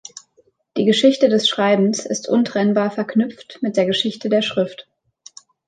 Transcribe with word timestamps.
Die 0.77 0.85
Geschichte 0.85 1.29
des 1.29 1.47
Schreibens 1.47 2.07
ist 2.07 2.27
untrennbar 2.27 2.89
verknüpft 2.89 3.59
mit 3.61 3.77
der 3.77 3.85
Geschichte 3.85 4.29
der 4.29 4.41
Schrift. 4.41 4.87